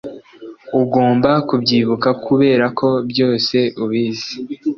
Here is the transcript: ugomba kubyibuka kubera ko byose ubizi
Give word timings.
ugomba 0.81 1.31
kubyibuka 1.47 2.09
kubera 2.25 2.65
ko 2.79 2.87
byose 3.09 3.57
ubizi 3.83 4.33